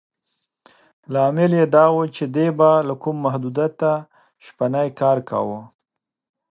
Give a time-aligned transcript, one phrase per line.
[1.13, 3.91] لامل یې دا و چې دې به بې له کوم محدودیته
[4.45, 5.59] شپنی کار کاوه.